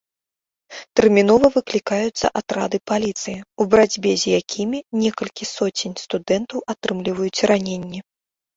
Тэрмінова 0.99 1.47
выклікаюцца 1.57 2.31
атрады 2.41 2.77
паліцыі, 2.93 3.35
у 3.61 3.69
барацьбе 3.75 4.11
з 4.23 4.33
якімі 4.41 4.81
некалькі 5.05 5.43
соцень 5.55 5.95
студэнтаў 6.07 6.67
атрымліваюць 6.77 7.47
раненні. 7.57 7.99